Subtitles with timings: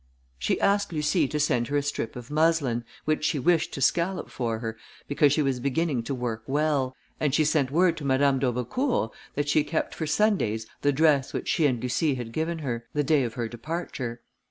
[0.39, 4.31] She asked Lucie to send her a strip of muslin, which she wished to scallop
[4.31, 4.75] for her,
[5.07, 9.47] because she was beginning to work well, and she sent word to Madame d'Aubecourt that
[9.47, 13.21] she kept for Sundays the dress which she and Lucie had given her, the day
[13.23, 14.23] of her departure.